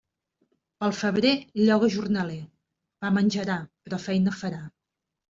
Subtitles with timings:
[0.83, 1.33] Pel febrer,
[1.67, 2.37] lloga jornaler;
[3.03, 4.63] pa menjarà, però feina farà.